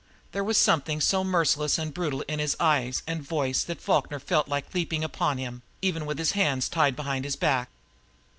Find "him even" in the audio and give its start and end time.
5.37-6.07